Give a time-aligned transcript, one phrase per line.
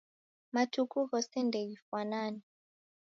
[0.53, 2.41] Matuku ghose ndeghifwanane.